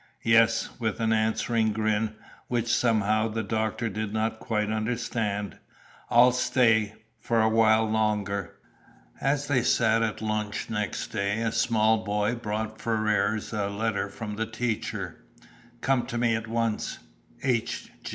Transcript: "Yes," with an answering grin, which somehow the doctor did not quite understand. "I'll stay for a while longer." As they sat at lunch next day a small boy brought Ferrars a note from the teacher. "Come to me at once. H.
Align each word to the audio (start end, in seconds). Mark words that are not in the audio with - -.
"Yes," 0.23 0.79
with 0.79 0.99
an 0.99 1.13
answering 1.13 1.73
grin, 1.73 2.15
which 2.47 2.73
somehow 2.75 3.27
the 3.27 3.43
doctor 3.43 3.87
did 3.87 4.11
not 4.11 4.39
quite 4.39 4.71
understand. 4.71 5.59
"I'll 6.09 6.31
stay 6.31 6.95
for 7.19 7.39
a 7.39 7.47
while 7.47 7.87
longer." 7.87 8.55
As 9.21 9.47
they 9.47 9.61
sat 9.61 10.01
at 10.01 10.19
lunch 10.19 10.71
next 10.71 11.09
day 11.09 11.41
a 11.43 11.51
small 11.51 12.03
boy 12.03 12.33
brought 12.33 12.81
Ferrars 12.81 13.53
a 13.53 13.69
note 13.69 14.11
from 14.11 14.37
the 14.37 14.47
teacher. 14.47 15.23
"Come 15.81 16.07
to 16.07 16.17
me 16.17 16.33
at 16.35 16.47
once. 16.47 16.97
H. 17.43 17.91